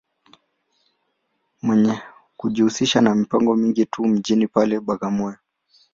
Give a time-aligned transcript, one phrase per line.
[1.61, 2.01] Mwenye
[2.37, 5.37] kujihusisha ma mipango mingi tu mjini pale, Bagamoyo.